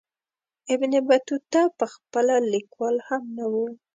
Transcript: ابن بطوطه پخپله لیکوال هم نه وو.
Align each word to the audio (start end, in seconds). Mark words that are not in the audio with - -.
ابن 0.73 0.91
بطوطه 1.07 1.61
پخپله 1.79 2.35
لیکوال 2.51 2.95
هم 3.07 3.23
نه 3.37 3.45
وو. 3.51 3.65